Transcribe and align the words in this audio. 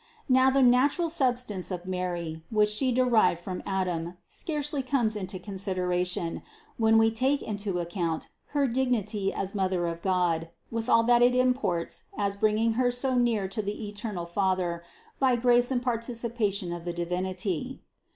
Now 0.27 0.49
the 0.49 0.63
natural 0.63 1.11
substance 1.11 1.69
of 1.69 1.85
Mary, 1.85 2.43
which 2.49 2.71
She 2.71 2.91
derived 2.91 3.39
from 3.39 3.61
Adam, 3.67 4.17
scarcely 4.25 4.81
comes 4.81 5.15
into 5.15 5.37
consideration, 5.37 6.41
when 6.77 6.97
we 6.97 7.11
take 7.11 7.43
into 7.43 7.77
account 7.77 8.27
her 8.47 8.67
dignity 8.67 9.31
as 9.31 9.53
Mother 9.53 9.85
of 9.85 10.01
God 10.01 10.49
with 10.71 10.89
all 10.89 11.03
that 11.03 11.21
it 11.21 11.35
imports 11.35 12.05
as 12.17 12.35
bringing 12.35 12.73
Her 12.73 12.89
so 12.89 13.13
near 13.15 13.47
to 13.49 13.61
the 13.61 13.89
eternal 13.89 14.25
Father 14.25 14.81
by 15.19 15.35
grace 15.35 15.69
and 15.69 15.83
participation 15.83 16.73
of 16.73 16.83
the 16.83 16.93
Divinity. 16.93 17.83